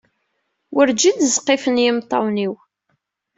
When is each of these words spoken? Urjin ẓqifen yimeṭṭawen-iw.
Urjin 0.79 1.17
ẓqifen 1.35 1.81
yimeṭṭawen-iw. 1.83 2.53